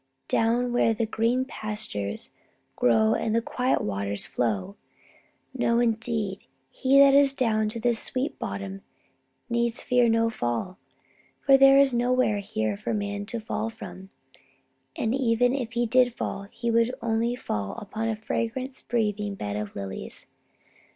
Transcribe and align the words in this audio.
Down, 0.29 0.73
where 0.73 0.95
the 0.95 1.05
green 1.05 1.45
pastures 1.45 2.31
grow 2.75 3.13
and 3.13 3.35
the 3.35 3.39
quiet 3.43 3.81
waters 3.81 4.25
flow. 4.25 4.75
No, 5.53 5.79
indeed; 5.79 6.39
he 6.71 6.97
that 6.97 7.13
is 7.13 7.33
down 7.35 7.61
into 7.61 7.79
this 7.79 7.99
sweet 8.01 8.39
bottom 8.39 8.81
needs 9.47 9.83
fear 9.83 10.09
no 10.09 10.31
fall. 10.31 10.79
For 11.41 11.55
there 11.55 11.77
is 11.77 11.93
nowhere 11.93 12.39
here 12.39 12.75
for 12.75 12.89
a 12.89 12.93
man 12.95 13.27
to 13.27 13.39
fall 13.39 13.69
from. 13.69 14.09
And, 14.95 15.13
even 15.13 15.53
if 15.53 15.73
he 15.73 15.85
did 15.85 16.15
fall, 16.15 16.47
he 16.49 16.71
would 16.71 16.95
only 17.03 17.35
fall 17.35 17.73
upon 17.75 18.09
a 18.09 18.15
fragrance 18.15 18.81
breathing 18.81 19.35
bed 19.35 19.55
of 19.55 19.75
lilies. 19.75 20.25